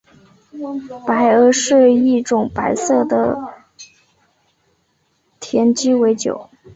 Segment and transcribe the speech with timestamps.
[1.05, 3.37] 白俄是一种白色的
[5.39, 6.49] 甜鸡尾酒。